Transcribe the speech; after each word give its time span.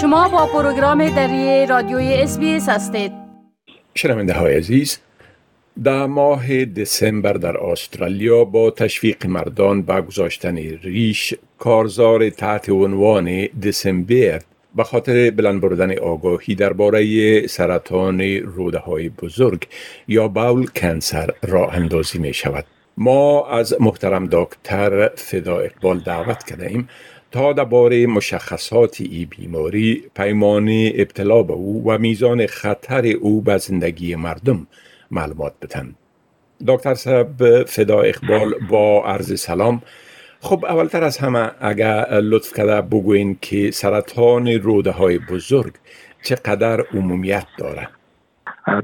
شما 0.00 0.28
با 0.28 0.46
پروگرام 0.46 1.08
دری 1.08 1.66
رادیوی 1.66 2.14
اس 2.14 2.38
هستید 2.68 3.12
شنونده 3.94 4.32
های 4.32 4.56
عزیز 4.56 4.98
در 5.84 6.06
ماه 6.06 6.64
دسامبر 6.64 7.32
در 7.32 7.56
استرالیا 7.56 8.44
با 8.44 8.70
تشویق 8.70 9.26
مردان 9.26 9.82
به 9.82 10.00
گذاشتن 10.00 10.56
ریش 10.56 11.34
کارزار 11.58 12.30
تحت 12.30 12.68
عنوان 12.68 13.46
دسامبر 13.46 14.40
به 14.76 14.84
خاطر 14.84 15.30
بلند 15.30 15.60
بردن 15.60 15.98
آگاهی 15.98 16.54
درباره 16.54 17.46
سرطان 17.46 18.20
روده 18.20 18.78
های 18.78 19.08
بزرگ 19.08 19.66
یا 20.08 20.28
باول 20.28 20.66
کنسر 20.66 21.30
را 21.42 21.70
اندازی 21.70 22.18
می 22.18 22.34
شود. 22.34 22.64
ما 23.02 23.46
از 23.46 23.76
محترم 23.80 24.28
دکتر 24.32 25.08
فدا 25.08 25.58
اقبال 25.58 25.98
دعوت 25.98 26.44
کردیم 26.44 26.88
تا 27.30 27.52
درباره 27.52 28.06
مشخصات 28.06 29.00
ای 29.00 29.24
بیماری 29.24 30.04
پیمان 30.14 30.68
ابتلا 30.94 31.42
به 31.42 31.52
او 31.52 31.84
و 31.86 31.98
میزان 31.98 32.46
خطر 32.46 33.06
او 33.06 33.40
به 33.40 33.58
زندگی 33.58 34.14
مردم 34.14 34.66
معلومات 35.10 35.52
بتن 35.62 35.94
دکتر 36.66 36.94
صاحب 36.94 37.64
فدا 37.64 38.00
اقبال 38.00 38.54
با 38.70 39.04
عرض 39.04 39.40
سلام. 39.40 39.82
خب 40.40 40.64
اولتر 40.64 41.04
از 41.04 41.18
همه 41.18 41.50
اگر 41.60 42.20
لطف 42.20 42.52
کرده 42.56 42.80
بگوین 42.80 43.38
که 43.40 43.70
سرطان 43.70 44.48
روده 44.48 44.90
های 44.90 45.18
بزرگ 45.18 45.72
چقدر 46.22 46.84
عمومیت 46.94 47.46
داره 47.58 47.88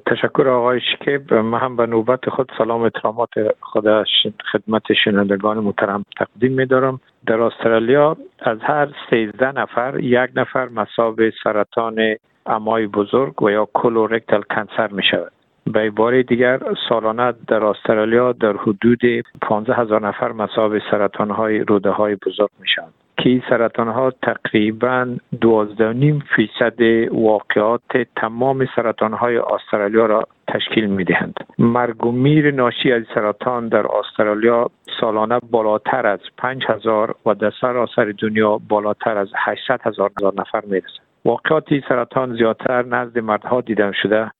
تشکر 0.06 0.48
آقای 0.48 0.80
شکیب. 0.80 1.34
من 1.34 1.58
هم 1.58 1.76
به 1.76 1.86
نوبت 1.86 2.30
خود 2.30 2.52
سلام 2.58 2.82
اطرامات 2.82 3.30
خدا 3.60 4.04
خدمت 4.52 4.92
شنوندگان 4.92 5.58
محترم 5.58 6.04
تقدیم 6.18 6.52
می 6.52 6.66
دارم 6.66 7.00
در 7.26 7.40
استرالیا 7.40 8.16
از 8.38 8.58
هر 8.60 8.88
13 9.10 9.52
نفر 9.52 10.00
یک 10.00 10.30
نفر 10.36 10.68
مصاب 10.68 11.20
سرطان 11.44 12.16
امای 12.46 12.86
بزرگ 12.86 13.42
و 13.42 13.50
یا 13.50 13.68
کلورکتال 13.74 14.42
کنسر 14.42 14.88
می 14.88 15.02
شود 15.10 15.32
به 15.66 15.80
عباره 15.80 16.22
دیگر 16.22 16.60
سالانه 16.88 17.34
در 17.48 17.64
استرالیا 17.64 18.32
در 18.32 18.56
حدود 18.56 19.00
15 19.42 19.74
هزار 19.74 20.08
نفر 20.08 20.32
مصاب 20.32 20.78
سرطان 20.90 21.30
های 21.30 21.58
روده 21.58 21.90
های 21.90 22.16
بزرگ 22.26 22.50
می 22.60 22.68
شود 22.68 22.92
که 23.18 23.42
سرطان 23.50 23.88
ها 23.88 24.10
تقریبا 24.22 25.16
12.5 25.34 26.22
فیصد 26.36 26.80
واقعات 27.12 28.06
تمام 28.16 28.66
سرطان 28.76 29.12
های 29.12 29.36
استرالیا 29.36 30.06
را 30.06 30.28
تشکیل 30.48 30.86
می 30.86 31.04
دهند. 31.04 31.34
مرگ 31.58 32.04
و 32.04 32.12
میر 32.12 32.50
ناشی 32.50 32.92
از 32.92 33.02
سرطان 33.14 33.68
در 33.68 33.86
استرالیا 33.86 34.70
سالانه 35.00 35.38
بالاتر 35.50 36.06
از 36.06 36.20
5000 36.38 37.14
و 37.26 37.34
در 37.34 37.52
سراسر 37.60 38.14
دنیا 38.18 38.60
بالاتر 38.68 39.18
از 39.18 39.28
800 39.36 39.80
هزار 39.82 40.10
نفر 40.36 40.62
می 40.66 40.76
رسد. 40.76 41.06
واقعات 41.24 41.64
سرطان 41.88 42.36
زیادتر 42.36 42.82
نزد 42.82 43.18
مردها 43.18 43.60
دیدن 43.60 43.92
شده 44.02 44.30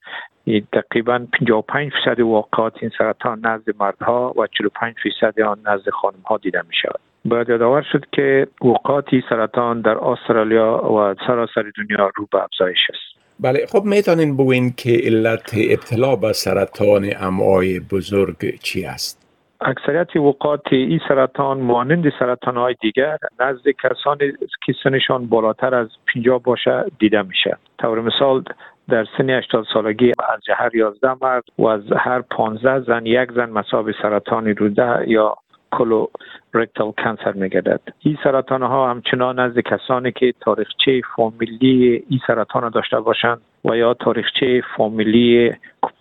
تقریبا 0.73 1.27
55 1.33 1.93
فیصد 1.93 2.21
واقعات 2.21 2.73
این 2.81 2.91
سرطان 2.99 3.47
نزد 3.47 3.77
مردها 3.81 4.35
و 4.37 4.47
45 4.47 4.95
فیصد 5.03 5.41
آن 5.41 5.59
نزد 5.67 5.91
خانم 5.91 6.21
ها 6.25 6.37
دیده 6.37 6.63
می 6.69 6.75
شود. 6.83 7.01
باید 7.29 7.49
یادآور 7.49 7.83
شد 7.93 8.05
که 8.13 8.47
وقاتی 8.65 9.23
سرطان 9.29 9.81
در 9.81 9.99
استرالیا 9.99 10.93
و 10.93 11.15
سراسر 11.27 11.65
دنیا 11.77 12.11
رو 12.17 12.27
به 12.33 12.43
افزایش 12.43 12.79
است 12.91 13.17
بله 13.41 13.67
خب 13.67 13.83
می‌تونین 13.85 14.37
بگوین 14.37 14.73
که 14.77 15.01
علت 15.05 15.55
ابتلا 15.71 16.17
به 16.17 16.33
سرطان 16.33 17.05
امعای 17.21 17.81
بزرگ 17.81 18.59
چی 18.63 18.85
است؟ 18.85 19.27
اکثریت 19.61 20.17
وقات 20.17 20.73
این 20.73 21.01
سرطان 21.09 21.61
مانند 21.61 22.13
سرطان 22.19 22.57
های 22.57 22.75
دیگر 22.81 23.19
نزد 23.41 23.69
کسانی 23.83 24.33
که 24.67 24.73
سنشان 24.85 25.27
بالاتر 25.27 25.75
از 25.75 25.89
50 26.15 26.43
باشه 26.43 26.85
دیده 26.99 27.23
میشه 27.23 27.57
طور 27.79 28.01
مثال 28.01 28.45
در 28.89 29.07
سن 29.19 29.31
80 29.31 29.67
سالگی 29.73 30.09
از 30.09 30.41
هر 30.57 30.77
11 30.77 31.09
مرد 31.23 31.45
و 31.59 31.67
از 31.67 31.83
هر 31.97 32.21
15 32.21 32.81
زن 32.81 33.07
یک 33.07 33.33
زن 33.33 33.51
مصاب 33.51 33.91
سرطان 34.03 34.47
روده 34.47 35.05
یا 35.07 35.37
کلو 35.73 36.07
رکتال 36.55 36.93
کانسر 37.05 37.33
میگردد. 37.33 37.81
این 38.01 38.19
سرطان 38.25 38.63
ها 38.63 38.91
همچنان 38.91 39.41
نزد 39.41 39.61
کسانی 39.61 40.13
که 40.13 40.35
تاریخچه 40.41 41.01
فامیلی 41.17 42.05
این 42.11 42.21
سرطان 42.27 42.71
داشته 42.71 43.01
باشند 43.01 43.41
و 43.65 43.77
یا 43.77 43.95
تاریخچه 43.95 44.63
فامیلی 44.77 45.53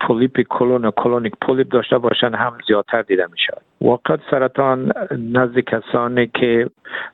پولیپ 0.02 0.42
کلون 0.42 0.86
و 0.86 0.92
کلونیک 0.92 1.34
پولیپ 1.42 1.68
داشته 1.68 1.98
باشند 1.98 2.36
هم 2.36 2.58
زیادتر 2.68 3.02
دیده 3.02 3.28
می 3.32 3.38
شود 3.38 3.62
وقت 3.82 4.20
سرطان 4.32 4.92
نزد 5.12 5.60
کسانی 5.60 6.28
که 6.28 6.70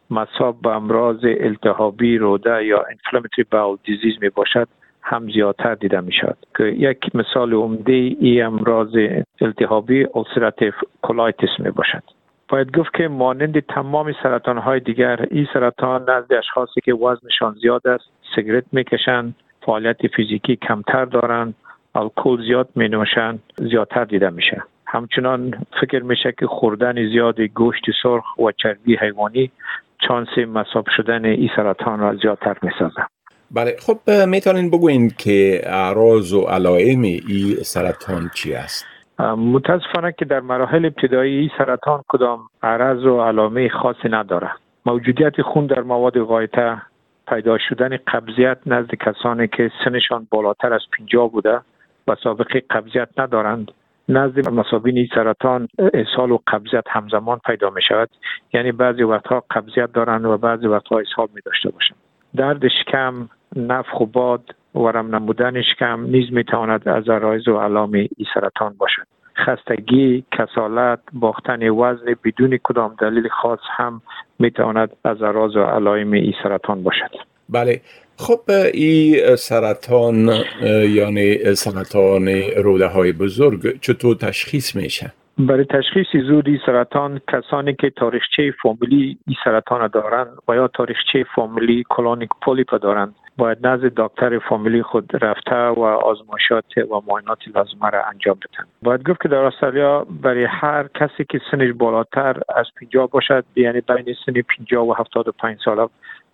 مصاب 0.09 0.61
به 0.61 0.69
امراض 0.69 1.19
التهابی 1.23 2.17
روده 2.17 2.65
یا 2.65 2.83
انفلامتری 2.89 3.45
باول 3.51 3.77
دیزیز 3.83 4.13
می 4.21 4.29
باشد 4.29 4.67
هم 5.01 5.31
زیادتر 5.31 5.75
دیده 5.75 6.01
می 6.01 6.13
شود 6.13 6.37
که 6.57 6.63
یک 6.63 7.15
مثال 7.15 7.53
عمده 7.53 7.93
ای 7.93 8.41
امراض 8.41 8.95
التهابی 9.41 10.03
اولسراتیو 10.03 10.71
کولایتس 11.01 11.59
می 11.59 11.71
باشد 11.71 12.03
باید 12.51 12.77
گفت 12.77 12.93
که 12.93 13.07
مانند 13.07 13.59
تمام 13.59 14.13
سرطان 14.23 14.57
های 14.57 14.79
دیگر 14.79 15.25
این 15.31 15.47
سرطان 15.53 16.01
نزد 16.09 16.33
اشخاصی 16.33 16.81
که 16.83 16.93
وزنشان 16.93 17.55
زیاد 17.61 17.87
است 17.87 18.03
سیگرت 18.35 18.63
می‌کشند 18.71 19.35
فعالیت 19.65 20.07
فیزیکی 20.15 20.55
کمتر 20.55 21.05
دارند 21.05 21.55
الکل 21.95 22.45
زیاد 22.47 22.69
می 22.75 22.87
نوشند 22.87 23.39
زیادتر 23.57 24.03
دیده 24.03 24.29
میشه. 24.29 24.63
همچنان 24.85 25.65
فکر 25.81 26.03
میشه 26.03 26.33
که 26.39 26.47
خوردن 26.47 27.09
زیاد 27.09 27.41
گوشت 27.41 27.83
سرخ 28.03 28.39
و 28.39 28.51
چربی 28.51 28.97
حیوانی 28.97 29.51
چانس 30.07 30.37
مصاب 30.37 30.85
شدن 30.97 31.25
این 31.25 31.49
سرطان 31.55 31.99
را 31.99 32.15
زیادتر 32.15 32.57
می‌سازه 32.61 33.01
بله 33.51 33.75
خب 33.79 33.97
می‌تونین 34.27 34.69
بگوین 34.69 35.11
که 35.17 35.61
اعراض 35.65 36.33
و 36.33 36.41
علائم 36.41 37.01
این 37.01 37.55
سرطان 37.55 38.29
چی 38.35 38.53
است؟ 38.53 38.85
متاسفانه 39.37 40.11
که 40.11 40.25
در 40.25 40.39
مراحل 40.39 40.85
ابتدایی 40.85 41.51
سرطان 41.57 42.01
کدام 42.07 42.39
عرض 42.63 43.05
و 43.05 43.21
علامه 43.21 43.69
خاصی 43.69 44.09
نداره. 44.09 44.51
موجودیت 44.85 45.41
خون 45.41 45.65
در 45.65 45.81
مواد 45.81 46.19
غایطه 46.19 46.81
پیدا 47.27 47.57
شدن 47.57 47.97
قبضیت 48.07 48.57
نزد 48.65 48.95
کسانی 48.95 49.47
که 49.47 49.71
سنشان 49.85 50.27
بالاتر 50.31 50.73
از 50.73 50.81
50 50.97 51.31
بوده 51.31 51.61
و 52.07 52.15
سابقه 52.23 52.63
قبضیت 52.69 53.09
ندارند 53.17 53.71
نزد 54.09 54.49
مصابین 54.49 55.07
سرطان 55.15 55.67
اسهال 55.93 56.31
و 56.31 56.37
قبضیت 56.47 56.83
همزمان 56.87 57.39
پیدا 57.45 57.69
می 57.69 57.81
شود 57.81 58.09
یعنی 58.53 58.71
بعضی 58.71 59.03
وقتها 59.03 59.43
قبضیت 59.51 59.91
دارند 59.93 60.25
و 60.25 60.37
بعضی 60.37 60.67
وقتها 60.67 60.99
اسهال 60.99 61.27
می 61.35 61.41
داشته 61.45 61.69
باشند. 61.69 61.97
درد 62.35 62.67
شکم 62.67 63.29
نفخ 63.55 64.01
و 64.01 64.05
باد 64.05 64.55
ورم 64.75 65.15
نمودن 65.15 65.61
شکم 65.61 66.01
نیز 66.01 66.33
می 66.33 66.43
تواند 66.43 66.87
از 66.89 67.09
عرایز 67.09 67.47
و 67.47 67.57
علام 67.57 67.93
ای 67.93 68.25
سرطان 68.33 68.75
باشد. 68.77 69.07
خستگی 69.45 70.23
کسالت 70.31 70.99
باختن 71.13 71.69
وزن 71.69 72.15
بدون 72.23 72.59
کدام 72.63 72.95
دلیل 73.01 73.27
خاص 73.27 73.59
هم 73.77 74.01
می 74.39 74.51
تواند 74.51 74.89
از 75.03 75.21
عراض 75.21 75.55
و 75.55 75.63
علائم 75.63 76.11
ای 76.11 76.33
سرطان 76.43 76.83
باشد. 76.83 77.11
بله. 77.49 77.81
خب 78.17 78.39
این 78.73 79.35
سرطان 79.35 80.29
یعنی 80.89 81.55
سرطان 81.55 82.27
روده 82.57 82.87
های 82.87 83.11
بزرگ 83.11 83.79
چطور 83.79 84.15
تشخیص 84.15 84.75
میشه؟ 84.75 85.11
برای 85.39 85.65
تشخیص 85.65 86.23
زودی 86.27 86.59
سرطان 86.65 87.21
کسانی 87.31 87.75
که 87.75 87.89
تاریخچه 87.89 88.53
فامیلی 88.63 89.17
این 89.27 89.37
سرطان 89.43 89.87
دارند 89.87 90.27
و 90.47 90.55
یا 90.55 90.67
تاریخچه 90.67 91.25
فامیلی 91.35 91.83
کلونیک 91.89 92.29
پولیپ 92.41 92.81
دارند 92.81 93.15
باید 93.41 93.67
نزد 93.67 93.91
دکتر 93.97 94.39
فامیلی 94.39 94.83
خود 94.83 95.23
رفته 95.23 95.55
و 95.55 95.83
آزمایشات 95.83 96.77
و 96.77 97.01
معاینات 97.07 97.39
لازمه 97.55 97.89
را 97.89 98.05
انجام 98.05 98.35
بدن. 98.35 98.65
باید 98.81 99.09
گفت 99.09 99.21
که 99.21 99.29
در 99.29 99.37
استرالیا 99.37 100.05
برای 100.21 100.43
هر 100.43 100.87
کسی 100.95 101.25
که 101.29 101.41
سنش 101.51 101.73
بالاتر 101.73 102.41
از 102.55 102.65
50 102.81 103.07
باشد 103.07 103.45
یعنی 103.55 103.81
بین 103.81 104.15
سن 104.25 104.33
50 104.41 104.87
و 104.87 104.93
75 104.93 105.57
سال 105.65 105.87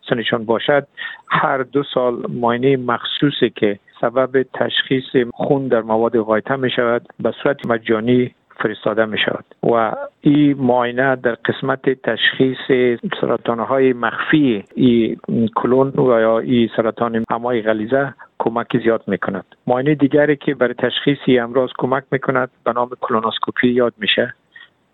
سنشان 0.09 0.45
باشد 0.45 0.87
هر 1.27 1.57
دو 1.57 1.83
سال 1.93 2.25
معاینه 2.29 2.77
مخصوصی 2.77 3.49
که 3.49 3.79
سبب 4.01 4.45
تشخیص 4.53 5.31
خون 5.33 5.67
در 5.67 5.81
مواد 5.81 6.19
غایطه 6.19 6.55
می 6.55 6.69
شود 6.69 7.07
به 7.19 7.33
صورت 7.43 7.65
مجانی 7.65 8.35
فرستاده 8.59 9.05
می 9.05 9.17
شود 9.17 9.45
و 9.63 9.91
این 10.21 10.57
معاینه 10.57 11.15
در 11.15 11.35
قسمت 11.35 11.89
تشخیص 11.89 12.97
سرطان 13.21 13.59
های 13.59 13.93
مخفی 13.93 14.63
ای 14.75 15.17
کلون 15.55 15.89
و 15.89 16.19
یا 16.21 16.39
ای 16.39 16.69
سرطان 16.75 17.25
امای 17.29 17.61
غلیظه 17.61 18.13
کمک 18.39 18.77
زیاد 18.83 19.03
می 19.07 19.17
کند 19.17 19.45
معاینه 19.67 19.95
دیگری 19.95 20.35
که 20.35 20.55
برای 20.55 20.73
تشخیص 20.73 21.17
امراض 21.27 21.69
کمک 21.77 22.03
می 22.11 22.19
کند 22.19 22.49
به 22.63 22.73
نام 22.73 22.89
کلونوسکوپی 23.01 23.67
یاد 23.67 23.93
میشه 23.97 24.33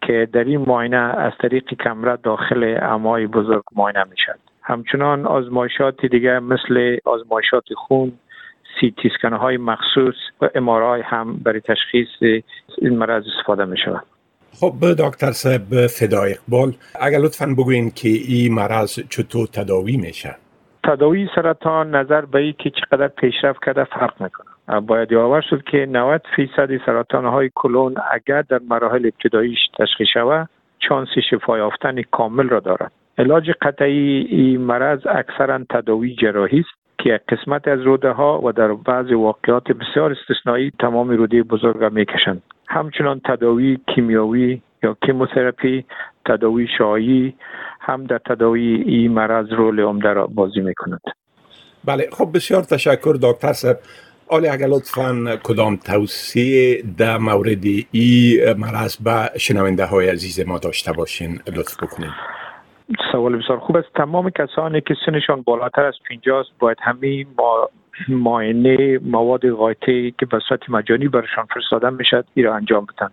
که 0.01 0.27
در 0.33 0.43
این 0.43 0.61
معاینه 0.67 0.97
از 0.97 1.33
طریق 1.41 1.63
کمره 1.63 2.17
داخل 2.23 2.77
امای 2.81 3.27
بزرگ 3.27 3.63
معاینه 3.75 4.03
می 4.03 4.17
شود 4.25 4.39
همچنان 4.61 5.25
آزمایشات 5.25 6.05
دیگر 6.05 6.39
مثل 6.39 6.97
آزمایشات 7.05 7.73
خون 7.75 8.11
سی 8.79 8.93
تیسکن 9.01 9.33
های 9.33 9.57
مخصوص 9.57 10.15
و 10.41 10.49
امارای 10.55 11.01
هم 11.01 11.37
برای 11.43 11.61
تشخیص 11.61 12.43
این 12.77 12.97
مرض 12.97 13.23
استفاده 13.37 13.65
می 13.65 13.77
شود 13.77 14.03
خب 14.59 14.73
دکتر 14.99 15.31
صاحب 15.31 15.87
فدای 15.87 16.33
اقبال 16.33 16.73
اگر 17.01 17.17
لطفا 17.17 17.45
بگوین 17.45 17.91
که 17.91 18.09
این 18.09 18.53
مرض 18.53 18.99
چطور 19.09 19.47
تداوی 19.47 19.97
میشه؟ 19.97 20.35
تداوی 20.83 21.29
سرطان 21.35 21.95
نظر 21.95 22.21
به 22.21 22.39
ای 22.39 22.53
که 22.53 22.69
چقدر 22.69 23.07
پیشرفت 23.07 23.59
کرده 23.65 23.83
فرق 23.83 24.21
می‌کنه. 24.21 24.79
باید 24.79 25.11
یادآور 25.11 25.41
شد 25.49 25.63
که 25.63 25.85
90 25.85 26.21
فیصد 26.35 26.85
سرطان 26.85 27.25
های 27.25 27.49
کلون 27.55 27.95
اگر 28.11 28.41
در 28.41 28.59
مراحل 28.69 29.05
ابتداییش 29.05 29.59
تشخیص 29.79 30.07
شود 30.13 30.49
چانس 30.79 31.07
شفا 31.29 31.57
یافتن 31.57 32.01
کامل 32.01 32.49
را 32.49 32.59
دارد. 32.59 32.91
علاج 33.17 33.51
قطعی 33.61 34.27
این 34.29 34.61
مرض 34.61 34.99
اکثرا 35.07 35.59
تداوی 35.69 36.15
جراحی 36.15 36.59
است. 36.59 36.82
که 37.03 37.19
قسمت 37.29 37.67
از 37.67 37.79
روده 37.81 38.09
ها 38.09 38.41
و 38.43 38.51
در 38.51 38.73
بعض 38.73 39.11
واقعات 39.11 39.63
بسیار 39.71 40.15
استثنایی 40.19 40.71
تمام 40.79 41.09
روده 41.09 41.43
بزرگ 41.43 41.77
را 41.77 41.89
می‌کشند. 41.89 42.41
همچنان 42.67 43.21
تداوی 43.25 43.77
کیمیاوی 43.95 44.61
یا 44.83 44.97
کیموتراپی 45.05 45.85
تداوی 46.25 46.67
شایی 46.77 47.35
هم 47.79 48.03
در 48.03 48.17
تداوی 48.17 48.83
این 48.87 49.11
مرض 49.11 49.51
رول 49.51 49.79
عمده 49.79 50.13
را 50.13 50.27
بازی 50.27 50.61
می‌کند. 50.61 51.01
بله 51.85 52.09
خب 52.11 52.29
بسیار 52.33 52.63
تشکر 52.63 53.17
دکتر 53.21 53.53
صاحب. 53.53 53.77
آلی 54.27 54.47
اگر 54.47 54.67
لطفا 54.67 55.37
کدام 55.43 55.75
توصیه 55.75 56.83
در 56.97 57.17
مورد 57.17 57.65
این 57.91 58.53
مرض 58.57 58.95
به 58.95 59.39
شنونده 59.39 59.85
های 59.85 60.09
عزیز 60.09 60.47
ما 60.47 60.59
داشته 60.59 60.91
باشین 60.91 61.39
لطف 61.55 61.83
بکنین. 61.83 62.09
سوال 63.11 63.37
بسیار 63.37 63.59
خوب 63.59 63.77
است. 63.77 63.93
تمام 63.95 64.29
کسانی 64.29 64.81
که 64.81 64.95
سنشان 65.05 65.41
بالاتر 65.41 65.85
از 65.85 65.93
50 66.09 66.39
است 66.39 66.49
باید 66.59 66.77
همین 66.81 67.27
ما 67.37 67.69
معاینه 68.07 68.97
مواد 68.97 69.49
غایطه 69.49 70.11
که 70.11 70.25
به 70.25 70.39
صورت 70.39 70.69
مجانی 70.69 71.07
برشان 71.07 71.45
فرستاده 71.45 71.89
می‌شد 71.89 72.25
ای 72.33 72.43
را 72.43 72.55
انجام 72.55 72.85
بدن. 72.85 73.09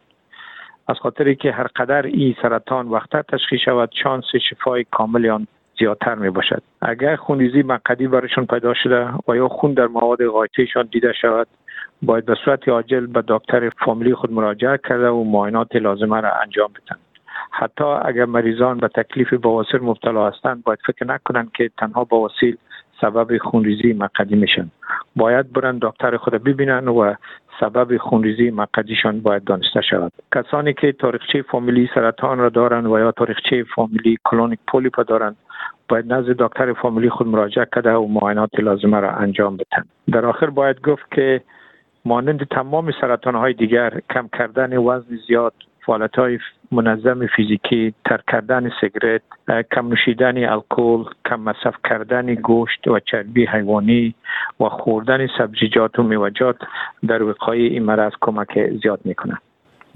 از 0.89 0.97
خاطر 0.97 1.35
که 1.35 1.53
هر 1.53 1.67
قدر 1.77 2.03
این 2.03 2.37
سرطان 2.43 2.89
وقتتر 2.89 3.23
تشخیص 3.23 3.61
شود 3.61 3.91
شانس 4.03 4.25
شفای 4.51 4.85
کامل 4.91 5.31
آن 5.31 5.47
زیادتر 5.79 6.15
می 6.15 6.31
باشد 6.31 6.63
اگر 6.83 7.17
خونریزی 7.17 7.63
مقدی 7.63 8.07
برشان 8.09 8.47
پیدا 8.47 8.75
شده 8.75 9.09
و 9.29 9.37
یا 9.37 9.49
خون 9.49 9.75
در 9.75 9.87
مواد 9.87 10.27
غایطهشان 10.27 10.89
دیده 10.93 11.13
شود 11.13 11.47
باید 12.03 12.25
به 12.25 12.35
صورت 12.45 12.69
عاجل 12.69 13.07
به 13.07 13.25
دکتر 13.29 13.71
فامیلی 13.71 14.15
خود 14.15 14.33
مراجعه 14.33 14.79
کرده 14.89 15.09
و 15.09 15.25
معاینات 15.25 15.77
لازمه 15.77 16.21
را 16.21 16.33
انجام 16.43 16.69
بدن. 16.69 16.99
حتی 17.51 17.85
اگر 17.85 18.25
مریضان 18.25 18.79
به 18.79 18.89
تکلیف 18.89 19.35
بواسیر 19.35 19.81
مبتلا 19.81 20.29
هستند 20.29 20.63
باید 20.65 20.79
فکر 20.87 21.07
نکنند 21.07 21.53
که 21.53 21.71
تنها 21.79 22.05
بواسیر 22.05 22.59
سبب 23.01 23.39
خونریزی 23.39 23.93
مقدی 23.93 24.37
میشن 24.37 24.71
باید 25.17 25.53
برن 25.53 25.79
دکتر 25.83 26.17
خود 26.17 26.35
ببینن 26.35 26.89
و 26.89 27.15
سبب 27.61 27.97
خونریزی 27.97 28.51
مقدیشان 28.51 29.21
باید 29.21 29.45
دانسته 29.45 29.81
شود. 29.81 30.13
کسانی 30.35 30.73
که 30.73 30.93
تاریخچه 30.93 31.43
فامیلی 31.43 31.91
سرطان 31.95 32.39
را 32.39 32.49
دارند 32.49 32.87
و 32.87 32.99
یا 32.99 33.13
تاریخچه 33.13 33.65
فامیلی 33.75 34.19
کلونیک 34.25 34.59
پولیپ 34.69 35.07
دارند 35.07 35.37
باید 35.89 36.13
نزد 36.13 36.33
دکتر 36.39 36.73
فامیلی 36.73 37.11
خود 37.11 37.27
مراجعه 37.27 37.67
کرده 37.75 37.93
و 37.93 38.07
معاینات 38.07 38.51
لازمه 38.59 39.01
را 39.01 39.11
انجام 39.11 39.57
بدن 39.57 39.85
در 40.13 40.27
آخر 40.27 40.51
باید 40.51 40.81
گفت 40.81 41.11
که 41.11 41.41
مانند 42.05 42.47
تمام 42.49 42.93
سرطان 43.01 43.35
های 43.35 43.53
دیگر 43.53 44.01
کم 44.11 44.29
کردن 44.39 44.77
وزن 44.77 45.17
زیاد 45.27 45.53
فعالیت 45.91 46.19
های 46.19 46.39
منظم 46.73 47.27
فیزیکی 47.27 47.95
ترک 48.05 48.25
کردن 48.29 48.71
سیگرت 48.81 49.23
کم 49.75 49.89
نوشیدن 49.89 50.45
الکل 50.45 51.05
کم 51.29 51.41
مصرف 51.41 51.75
کردن 51.89 52.35
گوشت 52.35 52.89
و 52.89 53.01
چربی 53.01 53.47
حیوانی 53.47 54.15
و 54.61 54.69
خوردن 54.69 55.27
سبزیجات 55.39 55.99
و 55.99 56.03
میوجات 56.03 56.57
در 57.09 57.23
وقایع 57.23 57.71
این 57.71 57.83
مرض 57.83 58.13
کمک 58.21 58.71
زیاد 58.83 59.01
می‌کنه 59.05 59.39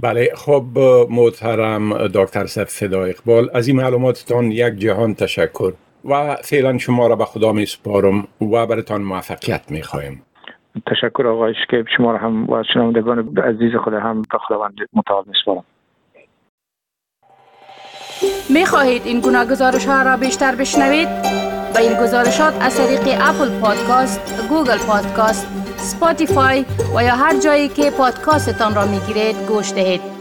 بله 0.00 0.28
خب 0.36 0.64
محترم 1.10 2.06
دکتر 2.06 2.46
صفدا 2.46 3.04
اقبال 3.04 3.48
از 3.54 3.68
این 3.68 3.76
معلوماتتان 3.76 4.44
یک 4.44 4.74
جهان 4.74 5.14
تشکر 5.14 5.72
و 6.04 6.34
فعلا 6.34 6.78
شما 6.78 7.06
را 7.06 7.16
به 7.16 7.24
خدا 7.24 7.52
می 7.52 7.66
سپارم 7.66 8.26
و 8.40 8.66
برتان 8.66 9.02
موفقیت 9.02 9.70
می 9.70 9.82
خواهیم 9.82 10.22
تشکر 10.86 11.26
آقای 11.26 11.54
که 11.70 11.84
شما 11.96 12.12
را 12.12 12.18
هم 12.18 12.50
و 12.50 12.62
شنوندگان 12.74 13.38
عزیز 13.38 13.76
خود 13.84 13.94
هم 13.94 14.22
به 14.22 14.38
خداوند 14.38 14.74
متعال 14.92 15.24
می 15.26 15.34
سپارم 15.42 15.64
می 18.48 18.66
خواهید 18.66 19.06
این 19.06 19.20
گونه 19.20 19.44
گزارش 19.44 19.86
ها 19.86 20.02
را 20.02 20.16
بیشتر 20.16 20.54
بشنوید؟ 20.54 21.08
با 21.74 21.80
این 21.80 21.94
گزارشات 21.94 22.54
از 22.60 22.76
طریق 22.76 23.00
Apple 23.20 23.60
Podcast، 23.60 24.20
Google 24.48 24.78
Podcast، 24.78 25.46
Spotify 25.76 26.64
و 26.96 27.04
یا 27.04 27.16
هر 27.16 27.40
جایی 27.40 27.68
که 27.68 27.90
پادکاستتان 27.90 28.74
را 28.74 28.86
می 28.86 28.98
گیرید 28.98 29.36
گوش 29.36 29.72
دهید. 29.72 30.13